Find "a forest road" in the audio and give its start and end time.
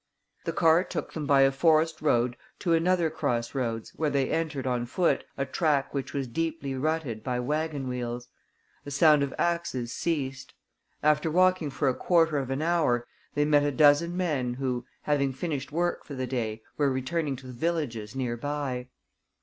1.43-2.35